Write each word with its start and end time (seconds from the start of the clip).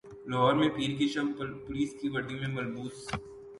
لاہور 0.29 0.53
میں 0.59 0.69
پیر 0.75 0.91
کی 0.97 1.07
شب 1.07 1.27
پولیس 1.65 1.93
کی 2.01 2.09
وردیوں 2.09 2.39
میں 2.39 2.47
ملبوس 2.55 3.07